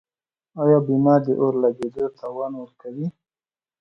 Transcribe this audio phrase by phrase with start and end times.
[0.61, 3.07] آیا بیمه د اور لګیدو تاوان ورکوي؟